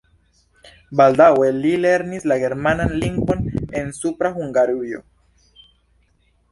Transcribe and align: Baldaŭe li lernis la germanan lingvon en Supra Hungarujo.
Baldaŭe 1.01 1.49
li 1.57 1.73
lernis 1.83 2.25
la 2.31 2.39
germanan 2.45 2.97
lingvon 3.05 3.47
en 3.83 3.95
Supra 4.01 4.35
Hungarujo. 4.41 5.07